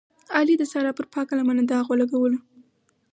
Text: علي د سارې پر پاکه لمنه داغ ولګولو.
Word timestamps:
علي 0.37 0.55
د 0.59 0.63
سارې 0.71 0.91
پر 0.97 1.05
پاکه 1.13 1.33
لمنه 1.39 1.63
داغ 1.71 1.85
ولګولو. 1.89 2.39